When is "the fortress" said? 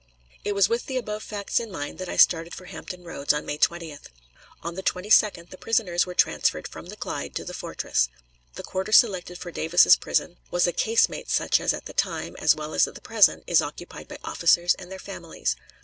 7.45-8.09